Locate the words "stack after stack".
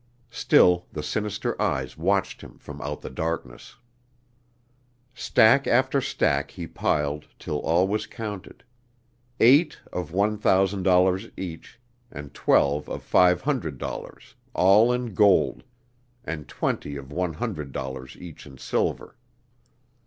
5.13-6.49